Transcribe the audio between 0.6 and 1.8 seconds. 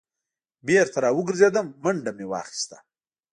بېرته را وګرځېدم